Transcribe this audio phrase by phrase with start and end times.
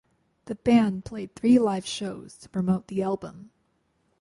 [0.45, 3.51] The band played three live shows to promote the album.